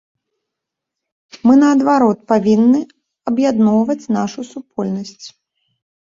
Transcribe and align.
Мы, 1.49 1.53
наадварот, 1.63 2.19
павінны 2.31 2.79
аб'ядноўваць 3.31 4.09
нашу 4.17 4.39
супольнасць. 4.53 5.27